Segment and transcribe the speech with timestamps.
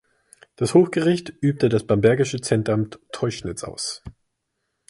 [0.55, 4.01] Das Hochgericht übte das bambergische Centamt Teuschnitz aus.